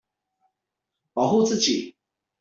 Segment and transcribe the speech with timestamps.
[1.13, 1.95] 保護自己